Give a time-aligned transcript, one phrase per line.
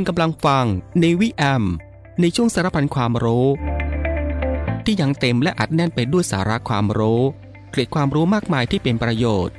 [0.00, 0.66] คุณกำลังฟัง
[1.00, 1.64] ในวิแอม
[2.20, 3.46] ในช่วงสารพันความรู้
[4.84, 7.22] ที่ยังเต็มและอัดแน่นไปด้วยสาระความรู้
[7.70, 9.54] เกร็ดความรู้มากมายที่เป็นประโยชน์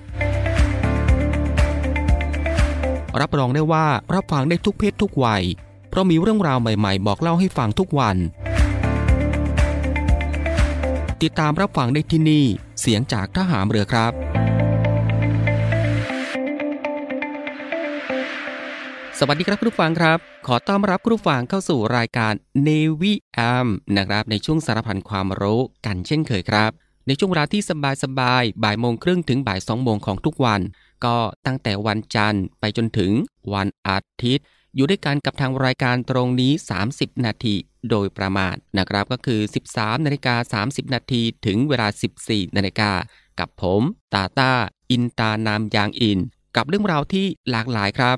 [3.19, 5.43] รับรองได้ว่ารับฟังได้ทุกเพศทุกวัย
[5.89, 8.17] เพราะมีเรื่องราวใหม่ๆ บอกเล่าให้ฟังทุกวัน
[11.21, 12.45] ติดตามรับฟังได้ที่นี่
[12.81, 14.11] เสียงจากทหารเรือครับ
[19.19, 22.33] สวัสดีครับคุณผู้ฟังครับ ขอต้อนรับคุณฟังเข้าสู่รายการ
[22.67, 23.67] Navy AM
[23.97, 26.71] นะครับในช่วงสารพันความรู้กันเช่นเคยครับ
[27.07, 30.61] ในช่วงเวลาที่สบายสบายบ่ายโมงครึ่งถึงบ่ายสองโมงของทุกวัน
[31.05, 33.11] ก็ตั้งแต่วันจันทร์ไปจนถึง
[33.53, 34.45] วันอาทิตย์
[34.75, 36.51] อยู่ด้วยกันกับทางรายการตรงนี้
[36.87, 37.55] 30 นาที
[37.89, 39.41] โดยประมาณนะครับก็คือ
[39.73, 41.87] 13นาฬิกา30 นาทีถึงเวลา
[42.23, 42.91] 14นาฬิกา
[43.39, 43.81] กับผม
[44.13, 44.51] ตาตา
[44.91, 46.19] อินตานามยางอิน
[46.55, 48.17] กับเรื่องราวที่หลากหลายครับ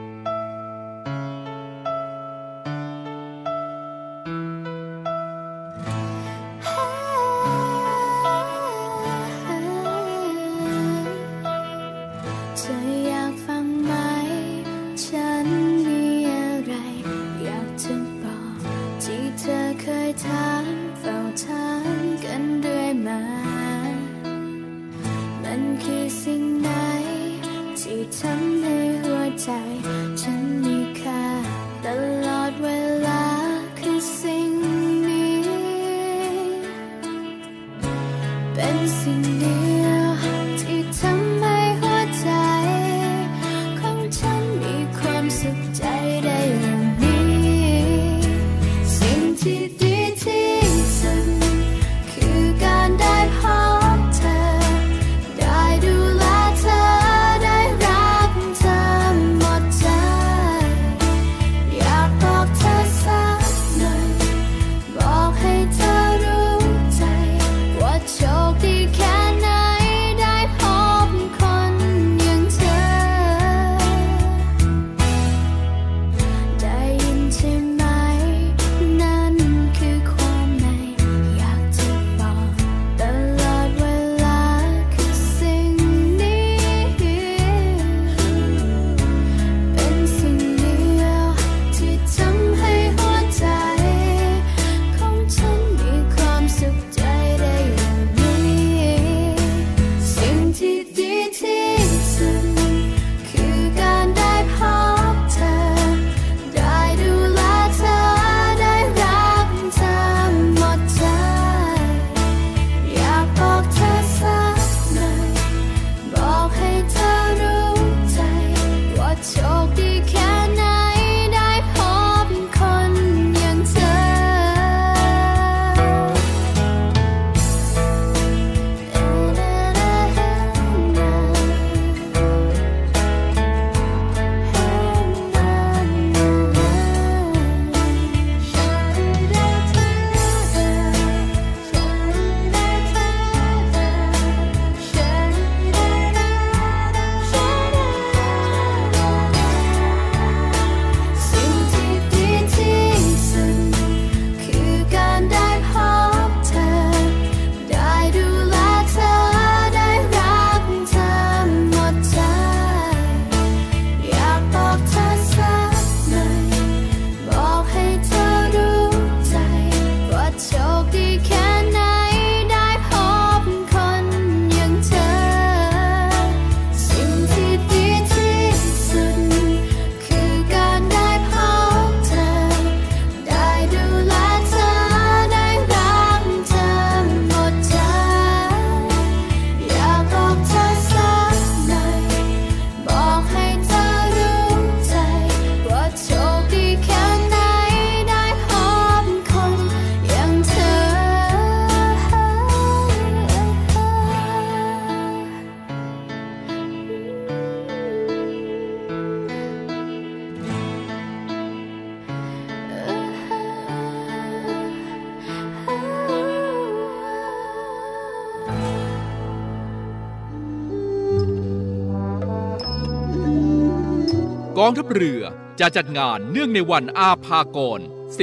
[224.71, 225.23] องทัพเรือ
[225.59, 227.79] จะจัดงานเนื่องในวันอาภากร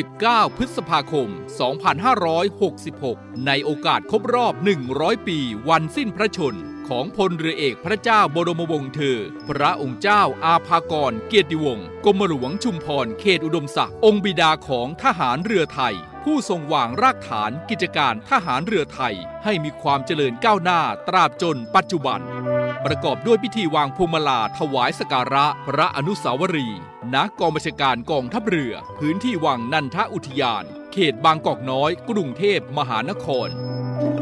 [0.07, 1.29] 19 พฤษภาคม
[2.59, 4.55] 2566 ในโอกาสครบรอบ
[4.91, 6.57] 100 ปีวันสิ้นพระชน
[6.89, 9.19] ของพลเรือเอกพระเจ้าบรมวงศ์เธอ
[9.49, 15.95] พระองค์เจ้าอาภากรเกียรติวงศ์กรมหลวงชุมพรเขตอุดมศักดิ์องค์บิดาของทหารเรือไทย
[16.25, 22.21] ผู้ทรงวางรากฐานกิจการทหารเรือไทย ให้มีความเจริญก้าวหน้าตราบจนปัจจุบัน
[22.85, 26.81] ประกอบด้วยพิธีวางพวงมาลาถวายสการะพระอนุสาวรีย์
[27.15, 33.49] ณกองบัญชาการกองทัพเรือ พื้นที่วังนันทอุทยาน เขตบางกอกน้อย กรุงเทพมหานคร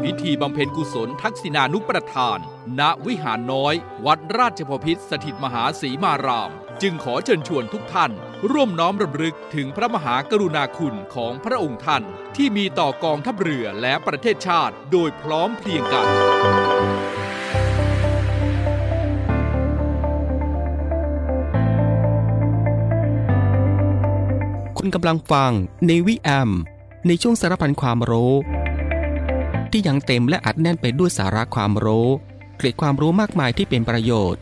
[0.03, 2.39] พิธีบำเพ็ญกุศลทักษิณานุประทาน
[2.79, 3.73] ณวิหารน้อย
[4.05, 6.51] วัดราชพพิษสถิตมหาศรีมาราม
[6.81, 8.11] จึงขอเชิญชวนทุกท่าน
[8.51, 12.03] ร่วมน้อมรำลึกถึงพระมหากรุณาคุณของพระองค์ท่าน
[12.35, 16.07] ที่มีต่อกองทัพเรือและประเทศชาติโดยพร้อมเพรียงกัน
[24.77, 25.51] คุณกำลังฟัง
[25.87, 26.51] ในวิแอม
[27.07, 28.33] ในช่วงสารพันความรู้
[29.71, 32.07] ที่ยังเต็มและอัดแน่นไปด้วยสาระความรู้
[32.57, 34.41] เกร็ดความรู้มากมายที่เป็นประโยชน์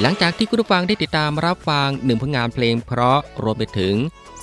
[0.00, 3.94] หลังจากที่คุณผู้ฟังได้ติดตามรับฟังหนึ่งผลงานเพลง เพราะรวมไปถึง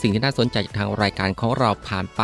[0.02, 2.22] สิ่งที่น่าสนใจจากทางรายการของเราผ่านไป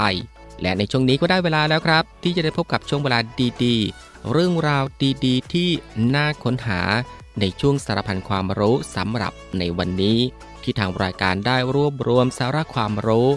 [0.62, 3.20] และในช่วงนี้ก็ได้เวลาแล้วครับ ที่จะได้พบกับช่วงเวลา
[3.64, 4.84] ดีๆ เรื่องราว
[5.26, 5.70] ดีๆ ที่
[6.16, 6.82] น่าค้นหา
[7.40, 10.18] ในช่วงสารพันความรู้สำหรับในวันนี้
[10.64, 13.30] ที่ทางรายการได้รวบรวมสาระความรู้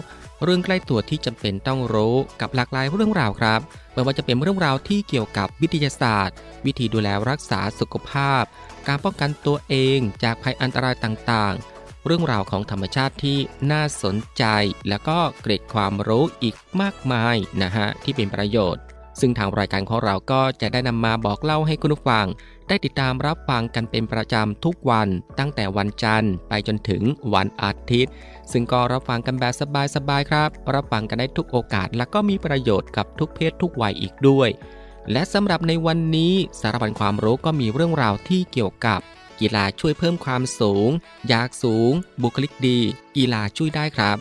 [0.43, 3.59] เรื่องใกล้ตัวที่จำเป็นต้องรู้กับหลากหลายเรื่องราวครับ
[3.93, 6.35] ไม่ว่าจะเป็นเรื่องราวที่เกี่ยวกับวิทยาศาสตร์
[6.65, 8.43] วิธีดูแลรักษาสุขภาพ
[8.87, 13.37] การป้องกันตัวเองจากภัยอันตรายต่างๆ เรื่องราวของธรรมชาติที่
[13.71, 14.43] น่าสนใจ
[14.89, 18.83] แล้วก็เกร็ดความรู้อีกมากมายนะฮะที่เป็นประโยชน์
[19.19, 22.27] ซึ่งทางรายการของเราก็จะได้นำมาบอกเล่าให้คุณผู้ฟัง
[22.67, 25.07] ได้ติดตามรับฟังกันเป็นประจำทุกวัน
[25.39, 27.03] ตั้งแต่วันจันทร์ไปจนถึง
[27.33, 28.11] วันอาทิตย์
[28.51, 29.53] ซึ่งก็รับฟังกันแบบ
[29.95, 34.49] สบายๆครับ รับฟังกันได้ทุกโอกาส และก็มีประโยชน์กับทุกเพศทุกวัยอีกด้วย
[35.11, 38.99] และสำหรับในวันนี้สารพันความรู้ก็มีเรื่องราวที่เกี่ยวกับ
[39.39, 40.89] กีฬาช่วยเพิ่มความสูง
[41.27, 41.91] อยากสูง
[42.21, 42.79] บุคลิกดี
[43.17, 44.17] กีฬาช่วยได้ครับ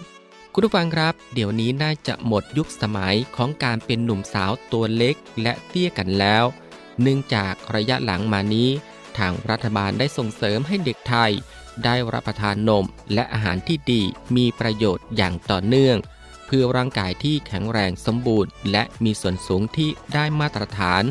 [0.53, 6.45] คุณผู้ฟังครับ เดี๋ยวนี้น่าจะหมดยุคสมัยของการเป็นหนุ่มสาวตัวเล็กและเตี้ยกันแล้ว
[7.01, 8.71] เนื่องจากระยะหลังมานี้
[9.19, 11.33] ทางรัฐบาลได้ส่งเสริมให้เด็กไทย
[11.85, 14.03] ได้รับประทานนมและอาหารที่ดี
[14.37, 15.97] มีประโยชน์อย่างต่อเนื่อง
[16.47, 21.03] เพื่อร่างกายที่แข็งแรงสมบูรณ์ และมีส่วนสูงที่ได้มาตรฐาน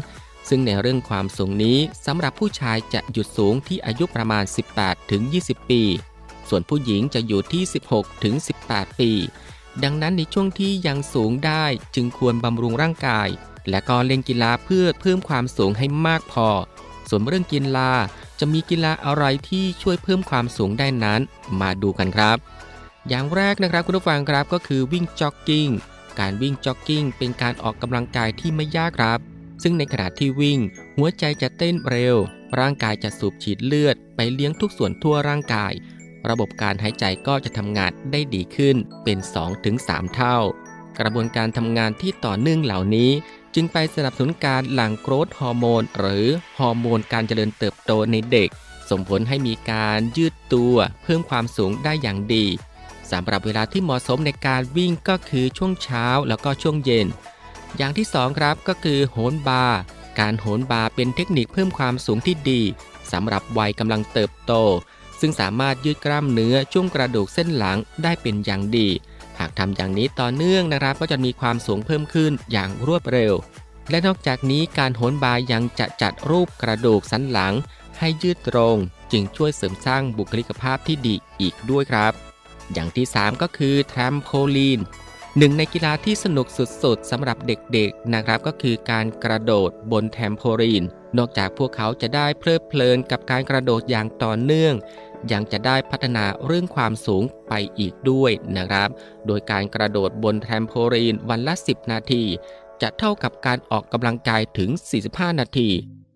[0.50, 4.44] ซึ่งในเรื่องความสูงนี้สำหรับผู้ชายจะหยุดสูงที่อายุประมาณ
[4.78, 5.84] 18ถึง20 ปี
[6.50, 8.36] ส่วนผู้หญิงจะอยู่ที่ 16ถึง
[8.68, 9.12] 18 ปี
[9.84, 13.28] ดังนั้นในช่วงที่ยังสูงได้จึงควรบำรุงร่างกาย
[13.70, 16.48] และก็เล่นกีฬาเพื่อเพิ่มความสูงให้มากพอ
[17.10, 17.92] ส่วนเรื่องกีฬา
[18.40, 21.22] จะมีกีฬาอะไรที่ช่วยเพิ่มความสูงได้นั้น
[21.62, 22.38] มาดูกันครับ
[23.10, 25.70] อย่างแรกนะครับคุณผู้ฟังครับก็คือวิ่งจ็อกกิ้ง
[26.20, 29.20] การวิ่งจ็อกกิ้งเป็นการออกกำลังกายที่ไม่ยากครับ
[29.64, 30.60] ซึ่งในขณะที่วิ่ง
[30.98, 32.16] หัวใจจะเต้นเร็ว
[32.60, 35.74] ร่างกายจะสูบฉีดเลือด ไปเลี้ยงทุกส่วนทั่วร่างกาย
[36.30, 39.18] ระบบการหายใจก็จะทำงานได้ดีขึ้นเป็น
[39.66, 40.38] 2-3 เท่า
[41.00, 43.12] กระบวนการทำงานที่ต่อเนื่องเหล่านี้
[43.56, 46.28] จึงไปสนับสนุนการหลั่งโกรทฮอร์โมน หรือ
[46.60, 48.50] ฮอร์โมนการเจริญเติบโตในเด็ก
[48.90, 52.46] ส่งผลให้มีการยืดตัวเพิ่มความสูงได้อย่างดี
[53.12, 57.08] สำหรับเวลาที่เหมาะสมในการวิ่งก็คือช่วงเช้าแล้วก็ช่วงเย็น
[57.78, 59.80] อย่างที่ 2 ครับก็คือโหนบาร์
[60.20, 62.62] การโหนบาร์เป็นเทคนิคเพิ่มความสูงที่ดี
[63.12, 64.54] สำหรับวัยกำลังเติบโต
[65.20, 68.88] ซึ่งสามารถยืดกล้ามเนื้อช่วงกระดูกเส้นหลังได้เป็นอย่างดี
[69.42, 73.34] หากทำอย่างนี้ต่อเนื่องนะครับ ก็จะมีความสูงเพิ่มขึ้นอย่างรวดเร็ว
[73.90, 77.54] และนอกจากนี้การโหนบาร์ยังจะจัดรูปกระดูกสันหลัง
[78.00, 78.78] ให้ยืดตรง
[79.12, 82.14] จึงช่วยเสริมสร้างบุคลิกภาพที่ดีอีกด้วยครับ
[82.74, 84.80] อย่างที่ 3 ก็คือแทมโพลีน
[85.38, 90.84] หนึ่งในกีฬาที่สนุกสุดๆสำหรับเด็กๆนะครับก็คือการกระโดดบนแทมโพลีน
[91.18, 94.74] นอกจากพวกเขาจะได้เพลิดเพลินกับการกระโดดอย่างต่อเนื่อง
[95.32, 98.90] ยังจะได้พัฒนาเรื่องความสูงไปอีกด้วยนะครับ
[99.28, 102.24] โดยการกระโดดบนแทมโพลีนวันละ 10 นาที
[102.82, 104.70] จะเท่ากับการออกกำลังกายถึง
[105.06, 105.70] 45 นาที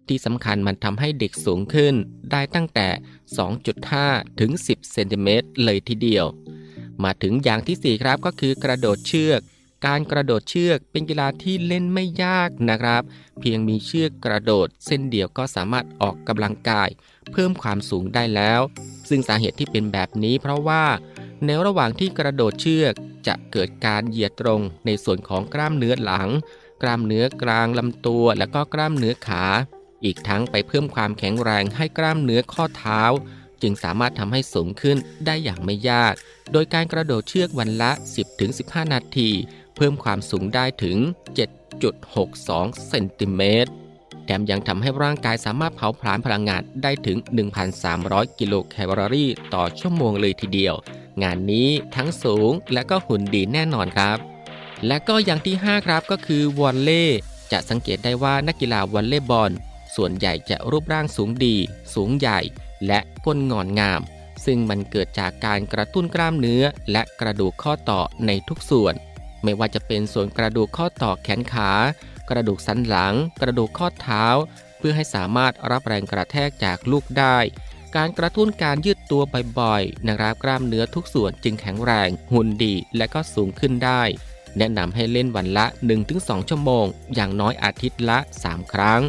[0.07, 1.95] ที่สำคัญมันทำให้เด็กสูงขึ้น
[2.31, 2.87] ได้ตั้งแต่
[3.63, 6.25] 2.5 ถึง 10 เซนติเมตรเลยทีเดียว
[7.03, 9.41] มาถึงอย่างที่ 4 ครับก็คือกระโดดเชือก
[9.85, 13.03] การกระโดดเชือกเป็นกีฬาที่เล่นไม่ยากนะครับ
[13.39, 16.89] เพียงมีเชือกกระโดด เส้นเดียวก็สามารถออกกำลังกาย
[17.31, 18.61] เพิ่มความสูงได้แล้ว
[19.09, 20.83] ซึ่งสาเหตุที่เป็นแบบนี้เพราะว่า
[21.45, 22.93] ในระหว่างที่กระโดดเชือก
[23.27, 26.29] จะเกิดการเหยียดตรงในส่วนของกล้ามเนื้อหลัง
[26.81, 29.43] กล้ามเนื้อกลางลำตัว และก็กล้ามเนื้อขา
[30.03, 33.01] อีกทั้งไปเพิ่มความแข็งแรงให้กล้ามเนื้อข้อเท้า
[33.61, 36.13] จึงสามารถทำให้สูงขึ้นได้อย่างไม่ยาก
[36.51, 37.91] โดยการกระโดดเชือกวันละ
[38.41, 39.31] 10-15 นาที
[39.75, 40.97] เพิ่มความสูงได้ถึง
[41.73, 43.71] 7.62 เซนติเมตร
[44.25, 47.17] แถมยังทำให้ร่างกายสามารถเผาผลาญพลังงานได้ถึง
[47.77, 50.75] 1,300 กิโลแคลอรี่ต่อชั่วโมงเลยทีเดียว
[51.23, 54.17] งานนี้ทั้งสูงและก็หุ่นดีแน่นอนครับ
[54.87, 57.05] และก็อย่างที่ 5 ครับก็คือวอลเล่
[57.51, 59.51] จะสังเกตได้ว่านักกีฬาวอลเลย์บอล
[59.95, 61.55] ส่วนใหญ่จะรูปร่างสูงดี
[61.93, 62.39] สูงใหญ่
[62.87, 64.01] และก้นงอนงาม
[64.45, 68.93] ซึ่งมันเกิดจากการกระตุ้นกล้ามเนื้อและกระดูกข้อต่อในทุกส่วน
[69.45, 71.71] ไม่ว่าจะเป็นส่วนกระดูกข้อต่อแขนขา
[72.29, 74.25] กระดูกสันหลัง กระดูกข้อเท้า
[74.77, 77.37] เพื่อให้สามารถรับแรงกระแทกจากลูกได้
[77.95, 79.21] การกระตุ้นการยืดตัว
[79.59, 84.01] บ่อยๆนะครับกล้ามเนื้อทุกส่วนจึงแข็งแรง หุ่นดี และก็สูงขึ้นได้
[84.57, 85.65] แนะนำให้เล่นวันละ
[86.07, 86.85] 1-2 ชั่วโมง
[87.15, 89.01] อย่างน้อยอาทิตย์ละ 3 ครั้ง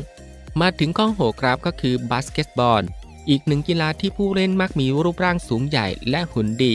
[0.60, 2.82] มาถึงข้อ6ครับก็คือบาสเกตบอล
[3.28, 6.74] อีกหนึ่งกีฬาที่ผู้เล่นมักมีรูปร่างสูงใหญ่และหุ่นดี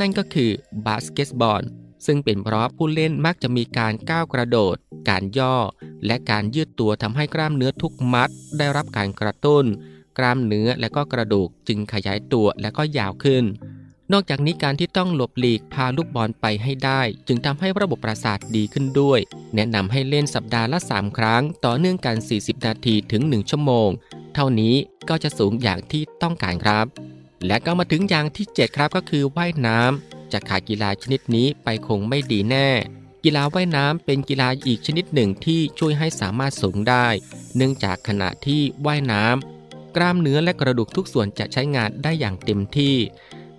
[0.00, 0.50] นั่นก็คือ
[0.86, 1.62] บาสเกตบอล
[2.06, 4.76] ซึ่งเป็นเพราะผู้เล่นมักจะมีการก้าวกระโดด
[5.08, 5.56] การย่อ
[6.06, 9.64] และการยืดตัวทำให้กล้ามเนื้อทุกมัด ได้รับการกระตุ้น
[10.18, 13.44] กล้ามเนื้อและก็กระดูกจึงขยายตัวและก็ยาวขึ้น
[14.12, 19.20] นอกจากนี้การที่ต้องหลบหลีกพาลูกบอลไปให้ได้ จึงทำให้ระบบประสาทดีขึ้นด้วย
[19.54, 23.88] แนะนำให้เล่นสัปดาห์ละ 3 ครั้ง ต่อเนื่องกัน 40 นาทีถึง 1 ชั่วโมง
[24.34, 24.74] เท่านี้
[25.08, 26.86] ก็จะสูงอย่างที่ต้องการครับ
[27.46, 32.68] และก็มาถึงอย่างที่ 7 ครับก็คือว่ายน้ำ จะขาดกีฬาชนิดนี้ไปคงไม่ดีแน่
[33.24, 37.06] กีฬาว่ายน้ำเป็นกีฬาอีกชนิดหนึ่งที่ช่วยให้สามารถสูงได้
[37.56, 42.96] เนื่องจากขณะที่ว่ายน้ำกล้ามเนื้อและกระดูกทุกส่วนจะใช้งานได้อย่างเต็มที่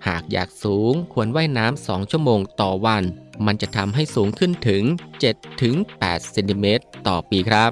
[0.06, 3.04] หากอยากสูงควรว่ายน้ำ2ชั่วโมงต่อวัน
[3.46, 4.82] มันจะทำให้สูงขึ้นถึง
[5.56, 7.70] 7-8 เซนติเมตรต่อปีครับ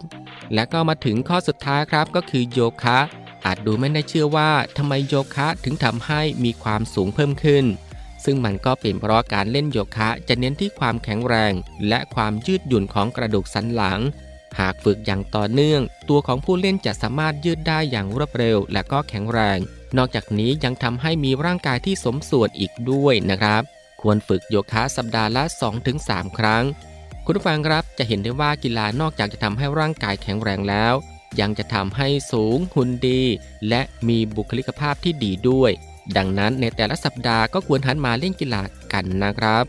[0.55, 2.99] และก็มาถึงข้อสุดท้ายครับก็คือโยคะ
[3.45, 7.65] อาจดูไม่ได้เชื่อว่าทำไมโยคะถึงทำให้มีความสูงเพิ่มขึ้น
[8.25, 11.53] ซึ่งมันก็เป็นเพราะการเล่นโยคะจะเน้นที่ความแข็งแรง
[11.89, 14.01] และความยืดหยุ่นของกระดูกสันหลัง
[14.61, 19.59] หากฝึกอย่างต่อเนื่อง ตัวของผู้เล่นจะสามารถยืดได้อย่างรวดเร็ว และก็แข็งแรง
[19.97, 23.63] นอกจากนี้ยังทำให้มีร่างกายที่สมส่วนอีกด้วยนะครับ
[24.01, 25.45] ควรฝึกโยคะสัปดาห์ละ
[25.91, 26.65] 2-3 ครั้ง
[27.25, 30.95] คุณผู้ฟังครับจะเห็นได้ว่ากีฬานอกจากจะทำให้ร่างกายแข็งแรงแล้ว
[31.41, 33.23] ยังจะทำให้สูงหุ่นดี
[33.69, 35.73] และมีบุคลิกภาพที่ดีด้วย
[36.17, 38.63] ดังนั้นในแต่ละสัปดาห์ก็ควรหันมาเล่นกีฬา
[38.93, 39.65] กันนะครับ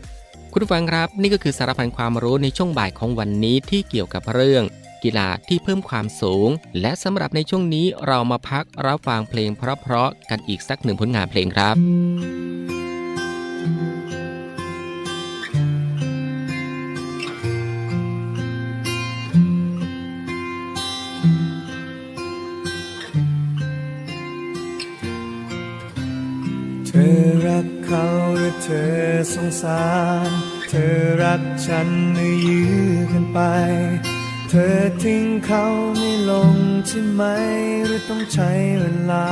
[0.52, 4.64] คุณฟังครับนี่ก็คือสารพันความรู้ในช่วงบ่ายของวันนี้ที่เกี่ยวกับเรื่อง
[5.04, 6.48] กีฬาที่เพิ่มความสูง
[6.80, 11.76] และสำหรับในช่วงนี้เรามาพักรับฟังเพลงเพราะๆกันอีกสักหนึ่งผลงานเพลงครับ
[26.94, 28.04] ธอรักเขา
[28.36, 28.94] หรือเธอ
[29.32, 29.84] สงสา
[30.28, 30.30] ร
[30.68, 33.40] เธอรักฉันหรือยื้อกันไป
[34.50, 35.64] เธอทิ้งเขา
[35.96, 36.54] ไม่ลง
[36.86, 37.22] ใช่ไหม
[37.84, 39.28] หรือต้องใช้เวลา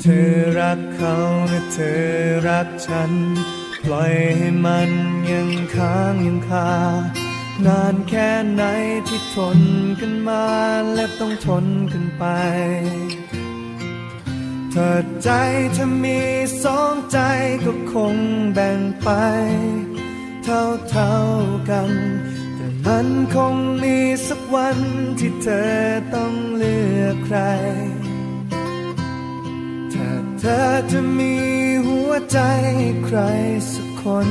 [0.00, 1.14] เธอรักเขา
[1.48, 2.04] หรือเธอ
[2.48, 3.12] รักฉัน
[3.84, 4.90] ปล่อยให้มัน
[5.30, 6.70] ยังค้างยังคา
[7.66, 8.62] นานแค่ไหน
[9.08, 9.60] ที่ทน
[10.00, 10.44] กันมา
[10.94, 12.24] และต้องทนกันไป
[14.76, 15.30] เธอใจ
[15.76, 16.20] ถ้ามี
[16.62, 17.18] สองใจ
[17.64, 18.16] ก็คง
[18.54, 19.08] แบ่งไป
[20.44, 21.14] เท่าเท่า
[21.70, 21.90] กัน
[22.86, 24.78] มันคงมีสักวัน
[25.18, 25.72] ที่เธอ
[26.14, 27.38] ต้องเลือกใคร
[29.92, 30.10] ถ้า
[30.40, 30.60] เธอ
[30.90, 31.34] จะมี
[31.86, 32.38] หัวใจ
[33.04, 33.18] ใคร
[33.72, 34.28] สักคน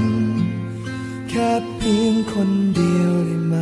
[1.29, 3.55] แค่เพียงคนเดียวได้ไหม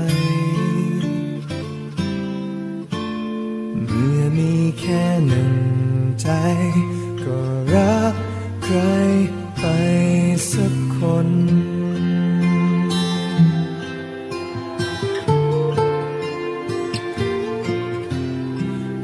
[3.86, 5.52] เมื่อมีแค่หนึ่ง
[6.21, 6.29] ใจ
[7.23, 7.39] ก็
[7.73, 8.15] รัก
[8.63, 8.77] ใคร
[9.60, 9.65] ไป
[10.51, 11.29] สักคน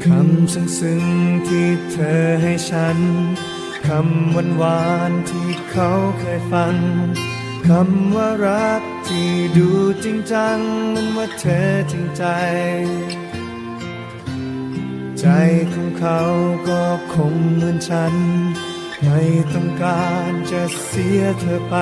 [0.04, 2.98] คำซึ้งๆที่เธอให้ฉัน
[3.86, 6.74] คำหวานหวานที่เขาเคยฟัง
[7.68, 9.68] คำว่ารักที่ดู
[10.04, 10.58] จริงจัง
[10.94, 12.24] มันว่าเธอจริงใจ
[15.20, 15.28] ใจ
[15.74, 16.22] ของเขา
[16.68, 18.14] ก็คงเหมือนฉัน
[19.04, 19.22] ไม่
[19.54, 21.76] ต้องการจะเสียเธอไป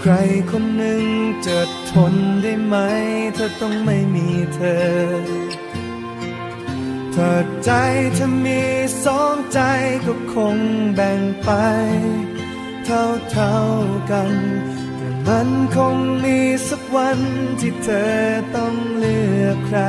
[0.00, 0.12] ใคร
[0.50, 1.04] คนหนึ่ง
[1.46, 1.58] จะ
[1.90, 2.76] ทนได้ไหม
[3.34, 4.88] เธอต้องไม่มีเธอ
[7.14, 7.32] ถ้า
[7.64, 7.70] ใจ
[8.18, 8.62] ถ้ามี
[9.04, 9.60] สองใจ
[10.06, 10.56] ก็คง
[10.94, 11.50] แบ่งไป
[12.84, 13.56] เท่าเท่า
[14.10, 14.32] กัน
[14.96, 17.18] แต่มันคงมีสักวัน
[17.60, 18.14] ที่เธอ
[18.56, 19.80] ต้องเลือกใคร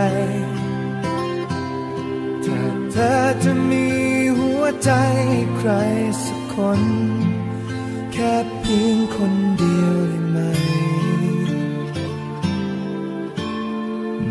[2.92, 3.88] เธอจะมี
[4.38, 4.92] หัวใจ
[5.58, 5.72] ใคร
[6.24, 6.82] สักคน
[8.14, 10.38] แค่เพียงคนเดียวได้ไหม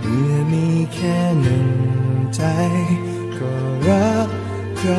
[0.00, 1.68] เมื่อมีแค่หนึ่ง
[2.36, 2.42] ใจ
[3.38, 3.52] ก็
[3.88, 4.28] รัก
[4.78, 4.92] ใคร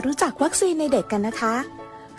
[0.00, 1.54] ารู้จักวัคซีนในเด็กกันนะคะ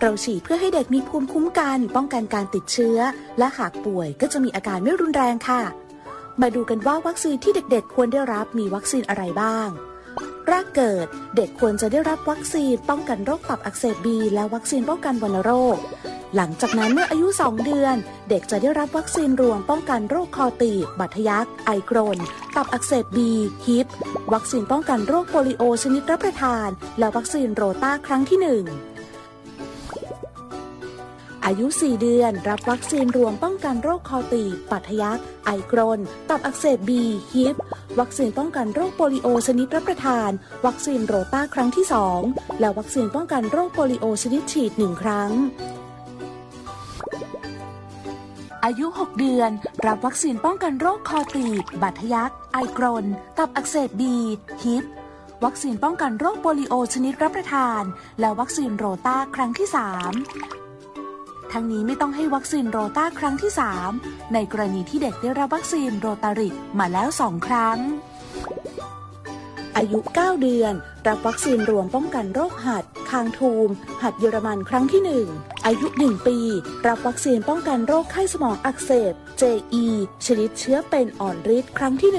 [0.01, 2.97] เราฉีดเพื่อให้เด็กมีภูมิคุ้มกัน ป้องกันการติดเชื้อ
[3.39, 5.61] และหากป่วยก็จะมีอาการไม่รุนแรงค่ะ
[6.41, 9.69] มาดูกันว่าวัคซีนที่เด็กๆ ควรได้รับมีวัคซีนอะไรบ้าง
[10.47, 15.77] แรกเกิดเด็กควรจะได้รับวัคซีนป้องกันโรคตับอักเสบบีและวัคซีนป้องกันวัณโรค
[16.35, 17.95] หลังจากนั้นเมื่ออายุ 2 เดือน
[18.29, 22.17] เด็กจะได้รับวัคซีนรวมป้องกันโรคคอตีบ บัตทะยัก ไอกรน
[22.55, 23.31] ตับอักเสบบี
[23.65, 23.87] Hib
[24.33, 26.67] วัคซีนป้องกันโรคโปลิโอชนิดรับประทาน
[26.99, 28.45] และวัคซีนโรต้าครั้งที่ 1
[31.45, 37.55] อายุ 4 เดือน รับวัคซีนรวมป้องกันโรคคอตีบบาดทะยัก ไอกรน ตับอักเสบบี Hib
[37.99, 40.29] วัคซีนป้องกันโรคโปลิโอชนิดรับประทาน
[40.65, 41.85] วัคซีนโรต้าครั้งที่
[42.23, 45.31] 2 และวัคซีนป้องกันโรคโปลิโอชนิดฉีด 1 ครั้ง
[48.65, 49.51] อายุ 6 เดือน
[49.85, 53.05] รับวัคซีนป้องกันโรคคอตีบ บาดทะยัก ไอกรน
[53.37, 54.15] ตับอักเสบบี
[54.63, 54.83] Hib
[55.45, 57.81] วัคซีนป้องกันโรคโปลิโอชนิดรับประทาน
[58.19, 59.67] และวัคซีนโรต้าครั้งที่
[60.59, 63.51] 3ทั้งนี้ไม่ต้องให้วัคซีนโรต้าครั้งที่
[63.93, 67.77] 3 ในกรณีที่เด็กได้รับวัคซีน Rotarix มาแล้ว 2 ครั้ง
[69.77, 70.73] อายุ 9 เดือน
[71.07, 73.69] รับวัคซีนรวมป้องกันโรคหัด คางทูม
[74.03, 75.01] หัดเยอรมันครั้งที่
[75.35, 76.37] 1 อายุ 1 ปี
[76.87, 79.85] รับวัคซีนป้องกันโรคไข้สมองอักเสบ JE
[80.25, 82.11] ชนิดเชื้อเป็นอ่อนฤทธิ์ครั้งที่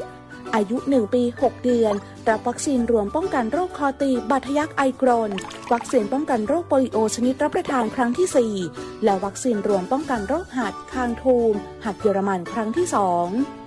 [0.00, 1.94] 1 อายุ 1 ปี 6 เดือน
[2.28, 5.30] รับวัคซีนรวมป้องกันโรคคอตีบาดทะยักไอกรน
[5.72, 11.52] วัคซีนป้องกันโรคโปลิโอชนิดรับประทานครั้งที่ 4 และวัคซีนรวมป้องกันโรคหัด คางทูม
[11.84, 13.65] หัดเยอรมันครั้งที่ 2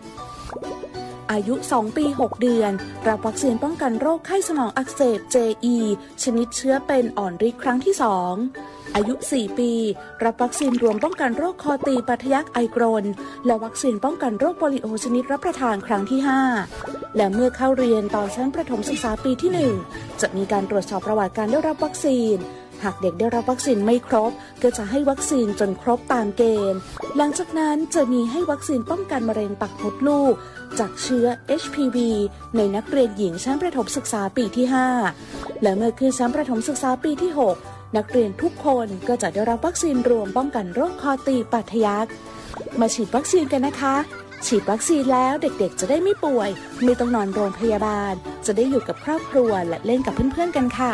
[1.31, 2.71] อายุ 2 ปี 6 เดือน
[3.07, 5.75] รับวัคซีนป้องกันโรคไข้สมองอักเสบ JE
[6.23, 7.93] ชนิดเชื้อเป็นอ่อนฤทธิ์ครั้งที่
[8.43, 9.71] 2 อายุ 4 ปี
[10.23, 13.05] รับวัคซีนรวมป้องกันโรคคอตีปัทยักไอกรน
[13.45, 16.19] และวัคซีนป้องกันโรคโปลิโอชนิดรับประทานครั้งที่
[16.67, 19.51] 5 และเมื่อเข้าเรียนตอนชั้นประถมศึกษาปีที่
[19.87, 22.35] 1 จะมีการตรวจสอบประวัติการได้รับวัคซีน
[22.83, 24.31] หากเด็กได้รับวัคซีนไม่ครบ
[24.63, 26.79] ก็จะให้วัคซีนจนครบตามเกณฑ์
[27.17, 30.33] หลังจากนั้นจะมีให้วัคซีนป้องกันมะเร็งปากมดลูก
[30.79, 31.25] จากเชื้อ
[31.61, 31.97] HPV
[32.55, 34.65] ในนักเรียนหญิงชั้นประถมศึกษาปีที่
[35.13, 37.31] 5 และเมื่อขึ้นชั้นประถมศึกษาปีที่
[37.63, 42.07] 6 นักเรียนทุกคนก็จะได้รับวัคซีนรวมป้องกันโรคคอตีบปัทยัก
[42.79, 43.95] มาฉีดวัคซีนกันนะคะ
[44.45, 46.49] ฉีดวัคซีนแล้วเด็กๆ จะได้ไม่ป่วย
[46.83, 48.13] ไม่ต้องนอนโรงพยาบาล
[48.45, 50.93] จะได้อยู่กับครอบครัวและเล่นกับเพื่อนๆกันค่ะ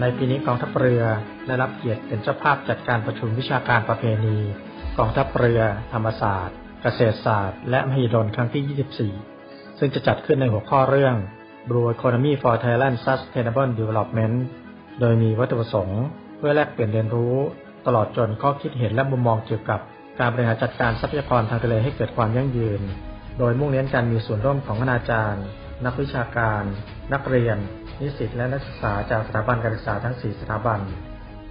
[0.00, 1.02] ในปีนี้กองทัพเรือ
[1.46, 4.38] ได้รับเกียรติเป็นเจ้าภาพจัดการประชุมวิชาการประเพณี
[4.98, 5.60] กองทัพเรือ
[5.92, 11.14] ธรรมศาสตร์ เกษตรศาสตร์ และมหิดลครั้งที่ 24 ซึ่งจะจัดขึ้นในหัวข้อเรื่อง
[11.68, 14.36] Blue Economy for Thailand Sustainable Development
[15.00, 16.02] โดยมีวัตถุประสงค์
[16.38, 17.34] เพื่อแลกเปลี่ยนเรียนรู้
[17.86, 19.80] ตลอดจนข้อคิดเห็นและมุมมองเกี่ยวกับ
[20.20, 22.80] การบริหารจัดการทรัพยากรทางทะเลให้เกิดความยั่งยืน
[23.38, 25.44] โดยมุ่งเน้นการมีส่วนร่วมของคณาจารย์
[25.84, 26.62] นักวิชาการ
[27.12, 27.58] นักเรียน
[28.00, 30.80] นิสิตและนักศึกษาจากสถาบันการศึกษาทั้ง 4 สถาบัน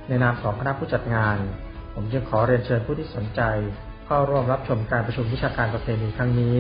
[0.08, 1.38] ในนามของคณะผู้จัดงาน
[1.94, 3.42] ผมจึงขอเรียนเชิญผู้ที่สนใจ
[4.06, 6.58] เข้าร่วมรับชมการประชุมวิชาการประเพณีครั้งนี้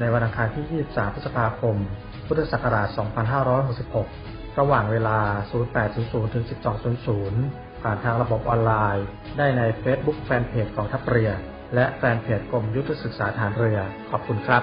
[0.00, 1.76] ในวันอังคารที่ 23 พฤษภาคม
[2.26, 2.88] พุทธศักราช
[3.72, 5.18] 2566 ระหว่างเวลา
[5.76, 6.44] 08.00 ถึง
[7.14, 9.06] 12.00 ผ่านทางระบบออนไลน์
[9.38, 11.30] ได้ใน Facebook แฟนเพจของทัพเรือ
[11.74, 13.78] และแฟนเพจกรมยุทธศึกษาฐานเรือ
[14.10, 14.62] ขอบคุณครับ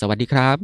[0.00, 0.56] สวัสดีครับ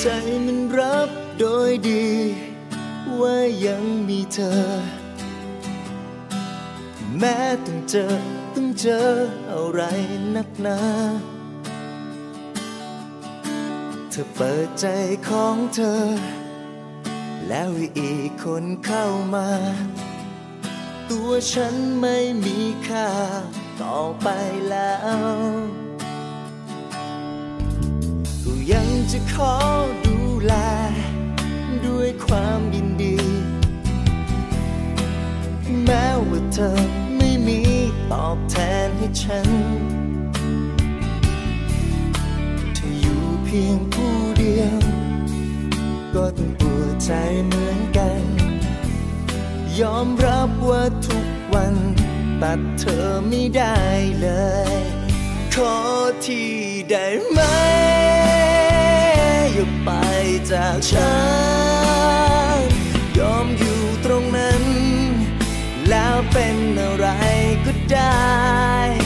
[0.00, 0.06] ใจ
[0.46, 2.06] มันรับโดยดี
[3.20, 4.54] ว่ายังมีเธอ
[7.18, 8.06] แม้ต้องเจอ
[8.54, 9.08] ต้องเจอ
[9.50, 9.80] อะไร
[10.34, 10.78] นักหนา
[14.12, 14.86] เธอเปิดใจ
[15.28, 16.02] ของเธอ
[17.48, 19.48] แล้วอีกคนเข้ามา
[21.10, 23.08] ตัวฉันไม่มีค่า
[23.80, 24.28] ต่อไป
[24.70, 25.38] แล้ว
[28.44, 29.54] ก็ยังจะขอ
[30.06, 30.54] ดูแล
[31.86, 33.16] ด้วยความยินดี
[35.84, 36.70] แม้ว่าเธอ
[37.16, 37.60] ไม่มี
[38.12, 39.48] ตอบแทนให้ฉัน
[43.54, 44.78] พียงผู้เดียว
[46.14, 47.10] ก็ต้องปวดใจ
[47.46, 48.22] เหมือนกัน
[49.80, 51.74] ยอมรับว่าทุกวัน
[52.42, 53.78] ตัดเธอไม่ได้
[54.20, 54.28] เล
[54.72, 54.80] ย
[55.54, 55.76] ขอ
[56.26, 56.52] ที่
[56.90, 57.40] ได้ไหม
[59.52, 59.90] อย่าไป
[60.52, 61.14] จากฉั
[62.56, 62.60] น
[63.18, 64.64] ยอมอยู่ตรงนั้น
[65.88, 67.06] แล้วเป็นอะไร
[67.64, 68.99] ก็ได้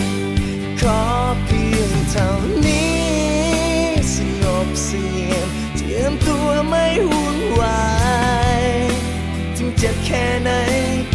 [9.86, 10.50] จ็บแค่ไหน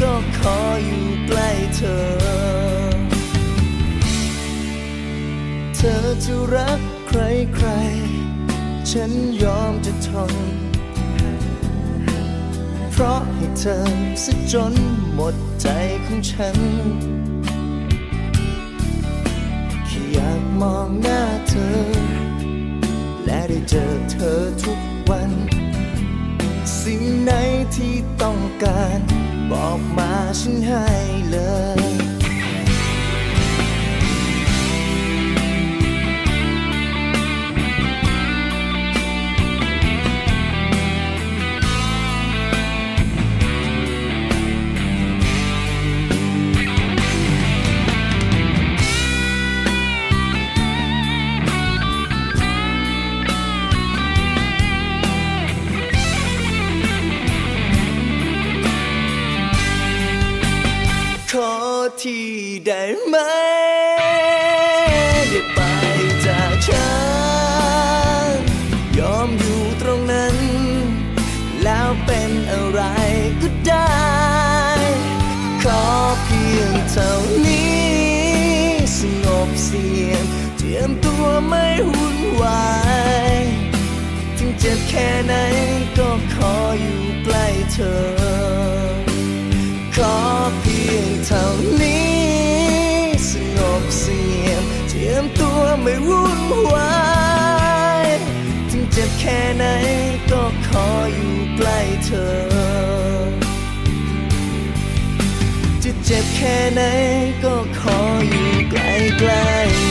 [0.01, 2.01] ก็ขออยู่ใกล้เธอ
[5.75, 7.19] เธอจะรักใคร
[7.55, 7.67] ใคร
[8.91, 9.11] ฉัน
[9.43, 10.33] ยอมจะทน
[12.91, 13.77] เพราะให้เธอ
[14.23, 14.73] สัจน
[15.13, 15.67] หมดใจ
[16.05, 16.57] ของฉัน
[19.87, 21.77] แค่อยากมองหน้าเธอ
[23.25, 24.78] และได้เจอเธอทุก
[26.91, 27.31] สิ่งไหน
[27.75, 28.99] ที่ต้องการ
[29.51, 30.87] บอกมาฉันให้
[31.29, 31.37] เล
[31.87, 31.88] ย
[79.71, 80.23] เสียง
[80.57, 82.69] เตรียมตัวไม่วุ่นวา
[83.35, 83.37] ย
[84.37, 85.33] ถึงเจ็บแค่ไหน
[85.97, 87.99] ก็ขออยู่ใกล้เธอ
[89.95, 90.17] ขอ
[90.59, 91.45] เพียงเท่า
[91.81, 92.19] นี้
[93.29, 96.41] สงบเสียงเตรียมตัวไม่วุ่น
[96.73, 96.97] วา
[98.05, 98.07] ย
[98.71, 99.65] ถึงเจ็บแค่ไหน
[100.31, 102.31] ก็ขออยู่ใกล้เธอ
[105.83, 106.81] จะเจ็บแค่ไหน
[107.43, 109.88] ก็ขออยู่ gray, gray.